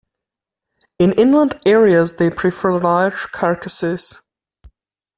In 0.97 1.11
inland 1.13 1.59
areas, 1.63 2.15
they 2.15 2.31
prefer 2.31 2.75
large 2.79 3.31
carcasses. 3.31 4.23